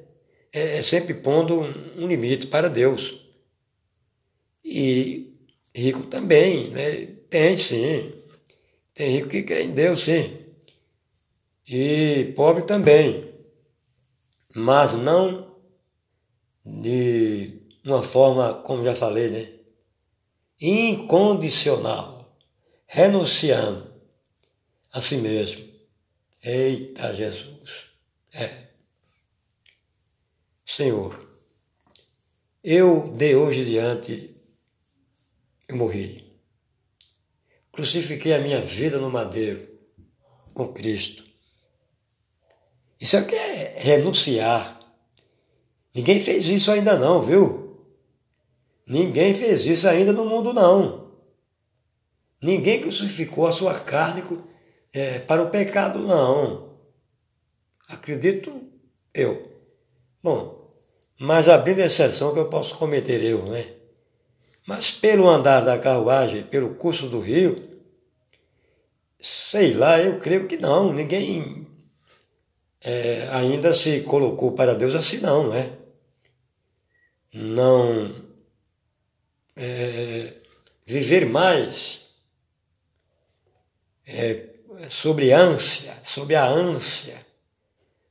É, 0.52 0.78
é 0.78 0.82
sempre 0.82 1.14
pondo 1.14 1.60
um 1.96 2.06
limite 2.06 2.46
para 2.46 2.68
Deus. 2.68 3.20
E 4.64 5.32
rico 5.74 6.02
também, 6.04 6.70
né? 6.70 7.06
Tem 7.30 7.56
sim. 7.56 8.12
Tem 8.92 9.10
rico 9.10 9.28
que 9.28 9.42
crê 9.42 9.64
em 9.64 9.72
Deus, 9.72 10.00
sim. 10.00 10.38
E 11.66 12.32
pobre 12.36 12.62
também. 12.64 13.32
Mas 14.54 14.92
não 14.94 15.54
de 16.64 17.60
uma 17.84 18.02
forma, 18.02 18.54
como 18.62 18.84
já 18.84 18.94
falei, 18.94 19.30
né? 19.30 19.63
Incondicional, 20.64 22.38
renunciando 22.86 23.92
a 24.92 25.02
si 25.02 25.18
mesmo. 25.18 25.62
Eita 26.42 27.14
Jesus! 27.14 27.88
É. 28.32 28.68
Senhor, 30.64 31.38
eu 32.62 33.08
de 33.08 33.36
hoje 33.36 33.64
diante, 33.64 34.34
eu 35.68 35.76
morri. 35.76 36.24
Crucifiquei 37.70 38.32
a 38.32 38.40
minha 38.40 38.60
vida 38.60 38.98
no 38.98 39.10
madeiro 39.10 39.68
com 40.54 40.72
Cristo. 40.72 41.24
Isso 42.98 43.18
aqui 43.18 43.34
é 43.34 43.80
renunciar. 43.80 44.80
Ninguém 45.94 46.20
fez 46.20 46.46
isso 46.46 46.70
ainda 46.70 46.98
não, 46.98 47.20
viu? 47.20 47.63
Ninguém 48.86 49.32
fez 49.34 49.64
isso 49.64 49.88
ainda 49.88 50.12
no 50.12 50.26
mundo, 50.26 50.52
não. 50.52 51.10
Ninguém 52.42 52.80
crucificou 52.82 53.46
a 53.46 53.52
sua 53.52 53.78
carne 53.78 54.22
é, 54.92 55.18
para 55.20 55.42
o 55.42 55.48
pecado, 55.48 55.98
não. 55.98 56.74
Acredito 57.88 58.62
eu. 59.14 59.50
Bom, 60.22 60.70
mas 61.18 61.48
abrindo 61.48 61.80
exceção 61.80 62.34
que 62.34 62.38
eu 62.38 62.48
posso 62.48 62.76
cometer 62.76 63.22
erro, 63.22 63.50
né? 63.50 63.66
Mas 64.66 64.90
pelo 64.90 65.28
andar 65.28 65.60
da 65.60 65.78
carruagem, 65.78 66.42
pelo 66.44 66.74
curso 66.74 67.08
do 67.08 67.20
rio, 67.20 67.80
sei 69.20 69.72
lá, 69.72 69.98
eu 70.00 70.18
creio 70.18 70.46
que 70.46 70.58
não. 70.58 70.92
Ninguém 70.92 71.66
é, 72.82 73.28
ainda 73.32 73.72
se 73.72 74.00
colocou 74.00 74.52
para 74.52 74.74
Deus 74.74 74.94
assim, 74.94 75.18
não, 75.18 75.44
não 75.44 75.54
é? 75.54 75.78
Não 77.32 78.23
é, 79.56 80.32
viver 80.86 81.26
mais 81.26 82.06
é, 84.06 84.46
sobre 84.88 85.32
ânsia, 85.32 85.96
sobre 86.02 86.34
a 86.34 86.46
ânsia 86.46 87.24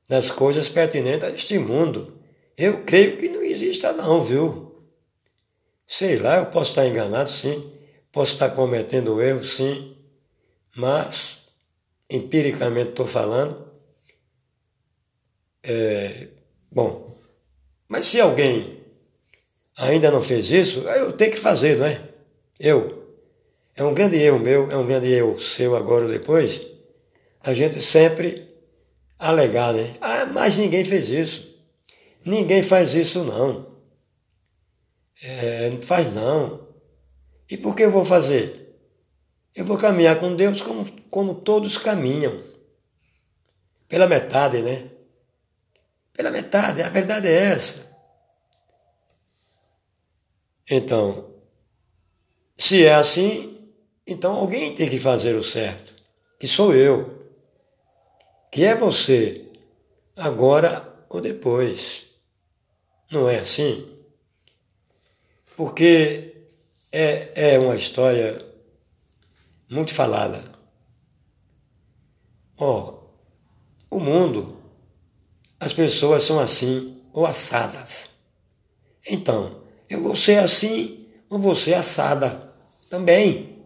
das 0.07 0.29
coisas 0.29 0.69
pertinentes 0.69 1.23
a 1.23 1.31
este 1.31 1.57
mundo. 1.57 2.19
Eu 2.57 2.83
creio 2.83 3.17
que 3.17 3.29
não 3.29 3.41
exista 3.41 3.93
não, 3.93 4.21
viu? 4.21 4.75
Sei 5.87 6.17
lá, 6.17 6.37
eu 6.37 6.45
posso 6.47 6.71
estar 6.71 6.87
enganado, 6.87 7.29
sim, 7.29 7.71
posso 8.11 8.33
estar 8.33 8.49
cometendo 8.51 9.21
erro, 9.21 9.43
sim, 9.43 9.97
mas, 10.75 11.47
empiricamente 12.09 12.91
estou 12.91 13.05
falando, 13.05 13.71
é, 15.61 16.27
bom, 16.71 17.15
mas 17.87 18.05
se 18.05 18.19
alguém 18.19 18.82
ainda 19.77 20.11
não 20.11 20.21
fez 20.21 20.49
isso, 20.51 20.81
eu 20.81 21.11
tenho 21.13 21.31
que 21.31 21.39
fazer, 21.39 21.77
não 21.77 21.85
é? 21.85 22.01
Eu. 22.59 23.03
É 23.75 23.83
um 23.83 23.93
grande 23.93 24.17
erro 24.17 24.39
meu, 24.39 24.71
é 24.71 24.77
um 24.77 24.85
grande 24.85 25.11
erro 25.11 25.39
seu 25.39 25.75
agora 25.75 26.05
ou 26.05 26.11
depois, 26.11 26.61
a 27.41 27.53
gente 27.53 27.81
sempre 27.81 28.47
alegar, 29.17 29.73
né? 29.73 29.95
Ah, 29.99 30.25
mas 30.27 30.57
ninguém 30.57 30.85
fez 30.85 31.09
isso. 31.09 31.53
Ninguém 32.25 32.61
faz 32.61 32.93
isso, 32.93 33.23
não. 33.23 33.73
É, 35.21 35.69
não 35.69 35.81
faz 35.81 36.13
não. 36.13 36.67
E 37.49 37.57
por 37.57 37.75
que 37.75 37.83
eu 37.83 37.91
vou 37.91 38.05
fazer? 38.05 38.77
Eu 39.55 39.65
vou 39.65 39.77
caminhar 39.77 40.19
com 40.19 40.35
Deus 40.35 40.61
como, 40.61 40.85
como 41.09 41.35
todos 41.35 41.77
caminham. 41.77 42.41
Pela 43.87 44.07
metade, 44.07 44.61
né? 44.61 44.89
Pela 46.13 46.31
metade, 46.31 46.81
a 46.81 46.89
verdade 46.89 47.27
é 47.27 47.51
essa. 47.51 47.92
Então, 50.69 51.33
se 52.57 52.85
é 52.85 52.93
assim, 52.93 53.69
então 54.07 54.35
alguém 54.35 54.73
tem 54.73 54.89
que 54.89 54.99
fazer 54.99 55.35
o 55.35 55.43
certo, 55.43 55.95
que 56.39 56.47
sou 56.47 56.73
eu, 56.73 57.27
que 58.51 58.63
é 58.63 58.75
você, 58.75 59.51
agora 60.15 60.93
ou 61.09 61.19
depois. 61.19 62.03
Não 63.11 63.27
é 63.27 63.39
assim? 63.39 63.87
Porque 65.55 66.47
é, 66.91 67.53
é 67.53 67.59
uma 67.59 67.75
história 67.75 68.43
muito 69.69 69.93
falada. 69.93 70.43
Ó, 72.57 73.09
oh, 73.91 73.95
o 73.97 73.99
mundo, 73.99 74.61
as 75.59 75.73
pessoas 75.73 76.23
são 76.23 76.39
assim 76.39 77.01
ou 77.11 77.25
assadas. 77.25 78.09
Então, 79.07 79.62
eu 79.93 80.01
vou 80.01 80.15
ser 80.15 80.39
assim 80.39 81.05
ou 81.29 81.37
vou 81.37 81.53
ser 81.53 81.75
assada 81.75 82.51
também. 82.89 83.63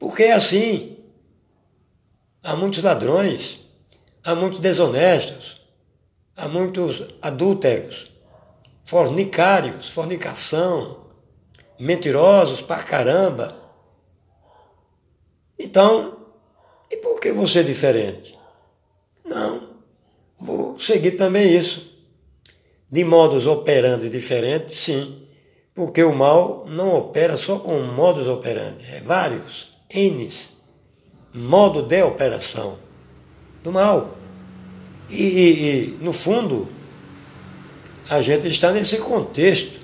Porque 0.00 0.24
é 0.24 0.32
assim. 0.32 0.96
há 2.42 2.56
muitos 2.56 2.82
ladrões, 2.82 3.60
há 4.24 4.34
muitos 4.34 4.58
desonestos, 4.58 5.60
há 6.36 6.48
muitos 6.48 7.04
adúlteros, 7.22 8.10
fornicários, 8.84 9.88
fornicação, 9.90 11.06
mentirosos 11.78 12.60
pra 12.60 12.82
caramba. 12.82 13.56
Então, 15.56 16.26
e 16.90 16.96
por 16.96 17.20
que 17.20 17.32
você 17.32 17.60
é 17.60 17.62
diferente? 17.62 18.36
Não, 19.24 19.74
vou 20.40 20.76
seguir 20.80 21.12
também 21.12 21.56
isso. 21.56 21.87
De 22.90 23.04
modos 23.04 23.46
operandi 23.46 24.08
diferentes, 24.08 24.78
sim, 24.78 25.26
porque 25.74 26.02
o 26.02 26.14
mal 26.14 26.66
não 26.68 26.96
opera 26.96 27.36
só 27.36 27.58
com 27.58 27.80
modus 27.80 28.26
operandi, 28.26 28.84
é 28.94 29.00
vários, 29.00 29.68
N's, 29.94 30.50
modo 31.32 31.82
de 31.82 32.02
operação 32.02 32.78
do 33.62 33.72
mal. 33.72 34.16
E, 35.08 35.22
e, 35.22 35.50
e, 35.50 35.98
no 36.00 36.12
fundo, 36.12 36.68
a 38.08 38.20
gente 38.20 38.48
está 38.48 38.72
nesse 38.72 38.98
contexto. 38.98 39.78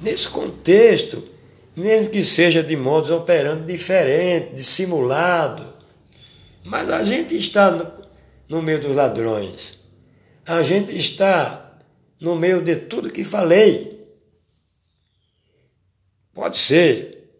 Nesse 0.00 0.28
contexto, 0.28 1.22
mesmo 1.76 2.10
que 2.10 2.22
seja 2.22 2.62
de 2.62 2.76
modos 2.76 3.10
operando 3.10 3.64
diferente, 3.64 4.54
dissimulado, 4.54 5.74
mas 6.64 6.90
a 6.90 7.04
gente 7.04 7.36
está 7.36 7.70
no, 7.70 7.90
no 8.48 8.62
meio 8.62 8.80
dos 8.80 8.94
ladrões. 8.94 9.78
A 10.46 10.62
gente 10.62 10.96
está 10.96 11.65
no 12.20 12.36
meio 12.36 12.62
de 12.62 12.76
tudo 12.76 13.12
que 13.12 13.24
falei. 13.24 13.96
Pode 16.32 16.58
ser, 16.58 17.30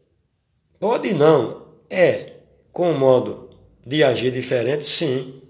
pode 0.78 1.12
não, 1.12 1.66
é 1.90 2.34
com 2.72 2.90
um 2.90 2.98
modo 2.98 3.50
de 3.86 4.02
agir 4.02 4.30
diferente, 4.30 4.84
sim. 4.84 5.42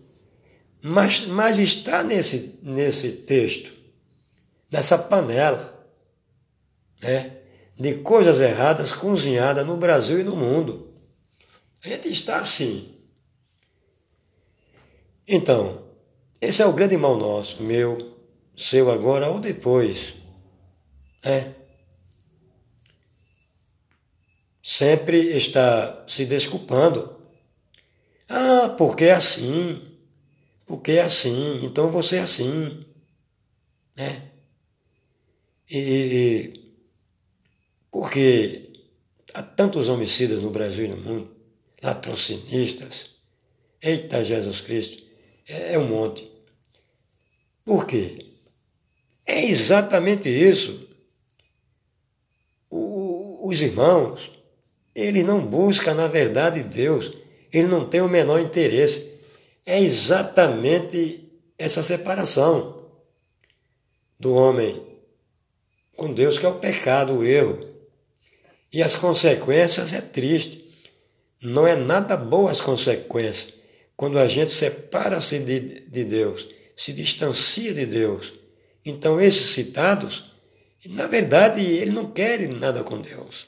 Mas, 0.82 1.26
mas 1.26 1.58
está 1.58 2.04
nesse, 2.04 2.58
nesse 2.62 3.10
texto, 3.10 3.72
nessa 4.70 4.98
panela, 4.98 5.76
né, 7.02 7.38
de 7.78 7.94
coisas 7.94 8.40
erradas 8.40 8.92
cozinhadas 8.92 9.66
no 9.66 9.76
Brasil 9.76 10.20
e 10.20 10.24
no 10.24 10.36
mundo. 10.36 10.94
A 11.84 11.88
gente 11.88 12.08
está 12.08 12.38
assim. 12.38 12.94
Então, 15.26 15.84
esse 16.40 16.62
é 16.62 16.66
o 16.66 16.72
grande 16.72 16.96
mal 16.96 17.16
nosso, 17.16 17.62
meu, 17.62 18.15
seu 18.56 18.90
agora 18.90 19.28
ou 19.28 19.38
depois. 19.38 20.14
É. 21.24 21.52
Sempre 24.62 25.36
está 25.36 26.04
se 26.08 26.24
desculpando 26.24 27.16
ah, 28.28 28.74
porque 28.76 29.04
é 29.04 29.12
assim. 29.12 29.82
Porque 30.66 30.92
é 30.92 31.02
assim. 31.02 31.64
Então 31.64 31.90
você 31.90 32.16
é 32.16 32.20
assim. 32.20 32.84
Né? 33.96 34.30
E, 35.70 35.78
e 35.78 36.66
porque 37.90 38.84
há 39.32 39.42
tantos 39.42 39.88
homicidas 39.88 40.42
no 40.42 40.50
Brasil 40.50 40.84
e 40.84 40.88
no 40.88 40.96
mundo, 40.96 41.36
latrocinistas. 41.82 43.10
Eita 43.80 44.24
Jesus 44.24 44.60
Cristo, 44.60 45.02
é, 45.48 45.74
é 45.74 45.78
um 45.78 45.88
monte. 45.88 46.30
Por 47.64 47.86
quê? 47.86 48.16
É 49.26 49.44
exatamente 49.44 50.28
isso. 50.28 50.88
O, 52.70 53.48
os 53.48 53.60
irmãos, 53.60 54.30
eles 54.94 55.24
não 55.24 55.44
buscam, 55.44 55.94
na 55.94 56.06
verdade, 56.06 56.62
Deus 56.62 57.12
ele 57.52 57.68
não 57.68 57.88
tem 57.88 58.00
o 58.00 58.08
menor 58.08 58.40
interesse. 58.40 59.12
É 59.64 59.80
exatamente 59.80 61.32
essa 61.58 61.82
separação 61.82 62.86
do 64.18 64.34
homem 64.34 64.84
com 65.96 66.12
Deus, 66.12 66.38
que 66.38 66.44
é 66.44 66.48
o 66.48 66.58
pecado, 66.58 67.14
o 67.14 67.24
erro. 67.24 67.66
E 68.72 68.82
as 68.82 68.94
consequências 68.94 69.92
é 69.92 70.00
triste. 70.00 70.70
Não 71.40 71.66
é 71.66 71.74
nada 71.74 72.16
boa 72.16 72.50
as 72.50 72.60
consequências. 72.60 73.54
Quando 73.96 74.18
a 74.18 74.28
gente 74.28 74.50
separa-se 74.50 75.38
de, 75.38 75.80
de 75.80 76.04
Deus, 76.04 76.46
se 76.76 76.92
distancia 76.92 77.72
de 77.72 77.86
Deus. 77.86 78.34
Então, 78.86 79.20
esses 79.20 79.50
citados, 79.50 80.30
na 80.86 81.08
verdade, 81.08 81.60
eles 81.60 81.92
não 81.92 82.12
querem 82.12 82.46
nada 82.46 82.84
com 82.84 83.00
Deus. 83.00 83.46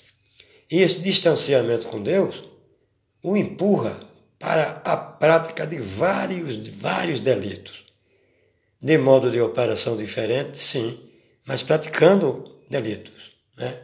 E 0.68 0.80
esse 0.80 1.00
distanciamento 1.00 1.86
com 1.86 2.02
Deus 2.02 2.42
o 3.22 3.36
empurra 3.36 4.00
para 4.36 4.82
a 4.84 4.96
prática 4.96 5.64
de 5.64 5.78
vários, 5.78 6.60
de 6.60 6.72
vários 6.72 7.20
delitos. 7.20 7.84
De 8.82 8.98
modo 8.98 9.30
de 9.30 9.40
operação 9.40 9.96
diferente, 9.96 10.58
sim, 10.58 11.00
mas 11.46 11.62
praticando 11.62 12.60
delitos. 12.68 13.36
Né? 13.56 13.80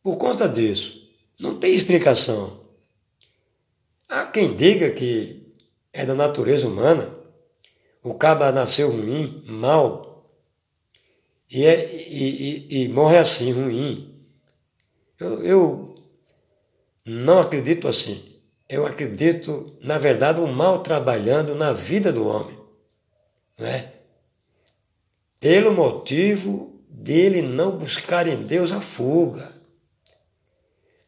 Por 0.00 0.16
conta 0.16 0.48
disso, 0.48 1.10
não 1.40 1.58
tem 1.58 1.74
explicação. 1.74 2.60
Há 4.08 4.26
quem 4.26 4.56
diga 4.56 4.90
que 4.90 5.54
é 5.92 6.06
da 6.06 6.14
natureza 6.14 6.68
humana, 6.68 7.12
o 8.02 8.14
caba 8.14 8.50
nasceu 8.50 8.90
ruim, 8.90 9.44
mal, 9.46 10.09
e, 11.50 11.64
é, 11.64 11.92
e, 11.92 12.68
e, 12.68 12.84
e 12.84 12.88
morre 12.88 13.18
assim, 13.18 13.50
ruim. 13.52 14.24
Eu, 15.18 15.44
eu 15.44 16.04
não 17.04 17.40
acredito 17.40 17.88
assim. 17.88 18.24
Eu 18.68 18.86
acredito, 18.86 19.76
na 19.80 19.98
verdade, 19.98 20.40
o 20.40 20.46
mal 20.46 20.80
trabalhando 20.80 21.56
na 21.56 21.72
vida 21.72 22.12
do 22.12 22.26
homem. 22.26 22.56
Não 23.58 23.66
é? 23.66 23.92
Pelo 25.40 25.72
motivo 25.72 26.80
dele 26.88 27.42
não 27.42 27.76
buscar 27.76 28.28
em 28.28 28.44
Deus 28.44 28.70
a 28.70 28.80
fuga. 28.80 29.52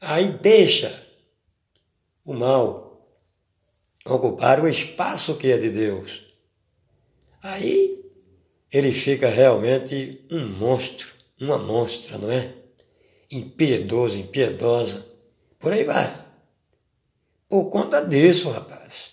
Aí 0.00 0.26
deixa 0.26 1.06
o 2.24 2.34
mal 2.34 3.06
ocupar 4.04 4.58
o 4.58 4.66
espaço 4.66 5.36
que 5.36 5.52
é 5.52 5.56
de 5.56 5.70
Deus. 5.70 6.24
Aí 7.40 8.01
ele 8.72 8.92
fica 8.92 9.28
realmente 9.28 10.24
um 10.30 10.46
monstro, 10.46 11.12
uma 11.40 11.58
monstra, 11.58 12.18
não 12.18 12.30
é? 12.30 12.54
Impiedoso, 13.30 14.18
impiedosa 14.18 15.12
por 15.62 15.72
aí 15.72 15.84
vai. 15.84 16.26
Por 17.48 17.70
conta 17.70 18.00
disso, 18.04 18.50
rapaz. 18.50 19.12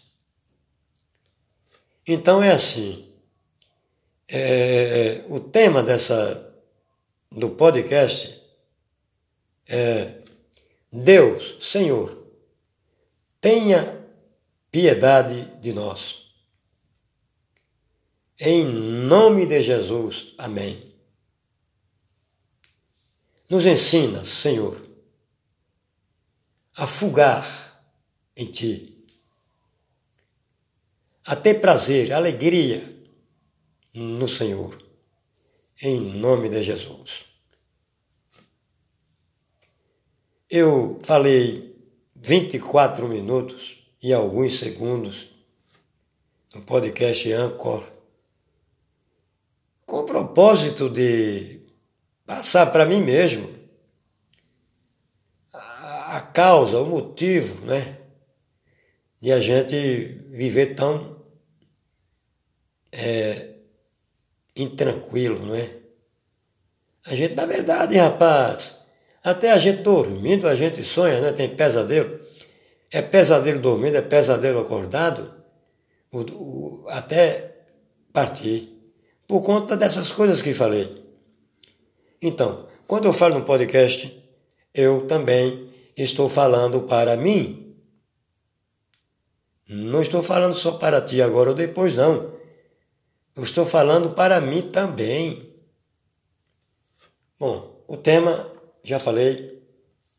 Então 2.07 2.41
é 2.41 2.51
assim. 2.51 3.07
É, 4.27 5.23
o 5.29 5.39
tema 5.39 5.83
dessa 5.83 6.51
do 7.31 7.51
podcast 7.51 8.41
é 9.67 10.15
Deus, 10.91 11.57
Senhor, 11.59 12.17
tenha 13.39 14.03
piedade 14.71 15.45
de 15.61 15.71
nós. 15.71 16.28
Em 18.39 18.63
nome 18.63 19.45
de 19.45 19.61
Jesus, 19.61 20.33
amém. 20.37 20.95
Nos 23.49 23.65
ensina, 23.65 24.23
Senhor, 24.23 24.81
afugar 26.73 27.83
em 28.37 28.45
ti, 28.45 29.05
a 31.25 31.35
ter 31.35 31.55
prazer, 31.55 32.13
alegria 32.13 32.81
no 33.93 34.29
Senhor, 34.29 34.81
em 35.81 35.99
nome 35.99 36.47
de 36.47 36.63
Jesus. 36.63 37.25
Eu 40.49 40.97
falei 41.03 41.75
24 42.15 43.09
minutos 43.09 43.83
e 44.01 44.13
alguns 44.13 44.57
segundos 44.57 45.27
no 46.53 46.61
podcast 46.61 47.29
Anchor, 47.33 47.98
com 49.89 50.01
o 50.01 50.03
propósito 50.03 50.87
de 50.87 51.61
passar 52.23 52.67
para 52.67 52.85
mim 52.85 53.01
mesmo 53.01 53.49
a 55.51 56.21
causa, 56.21 56.79
o 56.79 56.85
motivo, 56.85 57.65
né? 57.65 57.97
De 59.19 59.31
a 59.31 59.39
gente 59.41 60.21
viver 60.29 60.75
tão 60.75 61.23
é, 62.91 63.55
intranquilo, 64.55 65.53
é? 65.55 65.69
A 67.07 67.15
gente, 67.15 67.33
na 67.33 67.47
verdade, 67.47 67.97
rapaz, 67.97 68.75
até 69.23 69.51
a 69.51 69.57
gente 69.57 69.81
dormindo, 69.81 70.47
a 70.47 70.55
gente 70.55 70.83
sonha, 70.83 71.19
né? 71.19 71.31
Tem 71.31 71.49
pesadelo. 71.55 72.19
É 72.91 73.01
pesadelo 73.01 73.59
dormindo, 73.59 73.97
é 73.97 74.01
pesadelo 74.01 74.59
acordado, 74.59 75.33
o, 76.11 76.19
o, 76.19 76.85
até 76.89 77.55
partir. 78.13 78.78
Por 79.29 79.43
conta 79.43 79.77
dessas 79.77 80.11
coisas 80.11 80.41
que 80.41 80.55
falei. 80.55 81.05
Então, 82.19 82.67
quando 82.87 83.05
eu 83.05 83.13
falo 83.13 83.37
no 83.37 83.45
podcast, 83.45 84.11
eu 84.73 85.05
também 85.05 85.71
estou 85.95 86.27
falando 86.27 86.81
para 86.81 87.15
mim. 87.15 87.77
Não 89.67 90.01
estou 90.01 90.23
falando 90.23 90.55
só 90.55 90.71
para 90.71 90.99
ti 90.99 91.21
agora 91.21 91.51
ou 91.51 91.55
depois, 91.55 91.95
não. 91.95 92.33
Eu 93.35 93.43
estou 93.43 93.67
falando 93.67 94.15
para 94.15 94.41
mim 94.41 94.63
também. 94.63 95.53
Bom, 97.37 97.85
o 97.87 97.97
tema, 97.97 98.51
já 98.83 98.99
falei, 98.99 99.61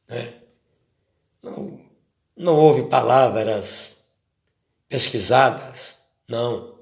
né? 0.08 0.34
não, 1.42 1.80
não 2.36 2.54
houve 2.54 2.84
palavras 2.84 3.96
pesquisadas, 4.88 5.96
não. 6.28 6.78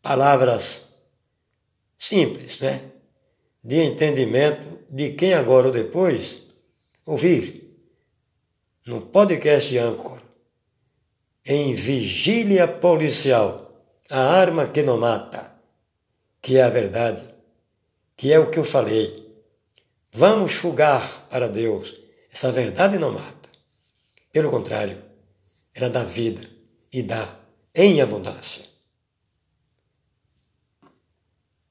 Palavras 0.00 0.88
simples, 2.00 2.58
né? 2.60 2.82
De 3.62 3.76
entendimento 3.76 4.80
de 4.88 5.12
quem 5.12 5.34
agora 5.34 5.66
ou 5.66 5.72
depois 5.72 6.40
ouvir 7.04 7.78
no 8.86 9.02
podcast 9.02 9.76
Anchor, 9.76 10.22
em 11.44 11.74
vigília 11.74 12.66
policial, 12.66 13.70
a 14.08 14.18
arma 14.18 14.66
que 14.66 14.82
não 14.82 14.96
mata, 14.96 15.54
que 16.40 16.56
é 16.56 16.62
a 16.62 16.70
verdade, 16.70 17.22
que 18.16 18.32
é 18.32 18.38
o 18.38 18.50
que 18.50 18.58
eu 18.58 18.64
falei. 18.64 19.30
Vamos 20.10 20.54
fugar 20.54 21.28
para 21.28 21.48
Deus. 21.48 22.00
Essa 22.32 22.50
verdade 22.50 22.98
não 22.98 23.12
mata. 23.12 23.48
Pelo 24.32 24.50
contrário, 24.50 25.02
ela 25.74 25.90
dá 25.90 26.02
vida 26.02 26.40
e 26.92 27.02
dá 27.02 27.38
em 27.74 28.00
abundância. 28.00 28.69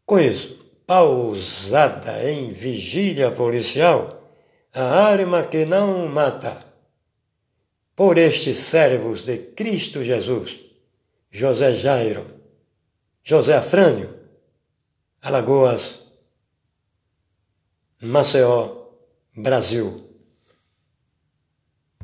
Com 0.10 0.18
isso, 0.18 0.58
pausada 0.88 2.28
em 2.32 2.52
vigília 2.52 3.32
policial, 3.32 4.28
a 4.74 4.82
arma 4.84 5.44
que 5.44 5.66
não 5.66 6.08
mata, 6.08 6.66
por 7.96 8.18
estes 8.18 8.58
servos 8.58 9.24
de 9.24 9.38
Cristo 9.38 10.04
Jesus, 10.04 10.62
José 11.30 11.76
Jairo, 11.76 12.26
José 13.24 13.56
Afrânio, 13.56 14.20
Alagoas, 15.22 16.00
Maceió, 18.02 18.88
Brasil. 19.38 20.09